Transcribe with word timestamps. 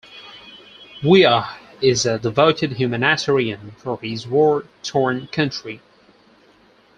Weah 1.03 1.47
is 1.79 2.07
a 2.07 2.17
devoted 2.17 2.71
humanitarian 2.71 3.75
for 3.77 3.99
his 3.99 4.25
war-torn 4.27 5.27
country. 5.27 5.79